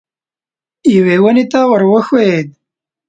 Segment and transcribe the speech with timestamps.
[0.95, 2.47] یوې ونې ته ور وښوېد.